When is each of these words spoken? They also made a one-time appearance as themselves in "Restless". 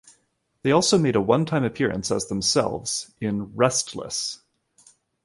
They 0.63 0.71
also 0.71 0.97
made 0.97 1.15
a 1.15 1.21
one-time 1.21 1.63
appearance 1.63 2.09
as 2.09 2.25
themselves 2.25 3.13
in 3.21 3.55
"Restless". 3.55 4.41